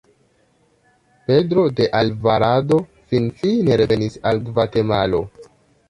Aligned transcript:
Pedro 1.27 1.65
de 1.81 1.87
Alvarado 2.01 2.81
finfine 3.13 3.81
revenis 3.85 4.21
al 4.33 4.45
Gvatemalo. 4.49 5.27